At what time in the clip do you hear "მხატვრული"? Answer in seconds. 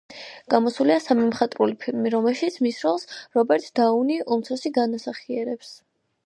1.25-1.75